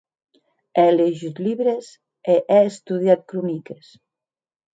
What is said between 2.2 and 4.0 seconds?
e è estudiat croniques.